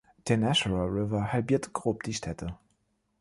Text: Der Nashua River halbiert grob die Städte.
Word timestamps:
Der 0.27 0.37
Nashua 0.37 0.85
River 0.85 1.31
halbiert 1.31 1.73
grob 1.73 2.01
die 2.01 2.15
Städte. 2.15 2.57